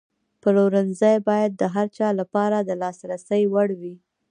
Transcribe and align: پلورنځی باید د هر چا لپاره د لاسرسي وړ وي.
پلورنځی 0.41 1.15
باید 1.29 1.51
د 1.57 1.63
هر 1.75 1.87
چا 1.97 2.07
لپاره 2.19 2.57
د 2.61 2.69
لاسرسي 2.81 3.43
وړ 3.53 3.69
وي. 3.79 3.95